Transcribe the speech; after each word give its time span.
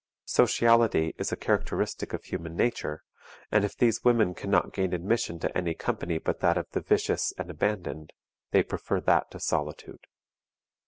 Sociality 0.25 1.13
is 1.19 1.31
a 1.31 1.35
characteristic 1.37 2.11
of 2.11 2.23
human 2.23 2.55
nature, 2.55 3.03
and 3.51 3.63
if 3.63 3.77
these 3.77 4.03
women 4.03 4.33
can 4.33 4.49
not 4.49 4.73
gain 4.73 4.93
admission 4.95 5.37
to 5.37 5.55
any 5.55 5.75
company 5.75 6.17
but 6.17 6.39
that 6.39 6.57
of 6.57 6.67
the 6.71 6.81
vicious 6.81 7.31
and 7.37 7.51
abandoned, 7.51 8.11
they 8.49 8.63
prefer 8.63 8.99
that 8.99 9.29
to 9.29 9.39
solitude. 9.39 10.07